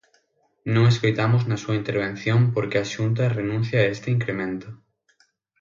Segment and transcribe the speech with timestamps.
[0.73, 4.67] Non escoitamos na súa intervención por que a Xunta renuncia a este incremento.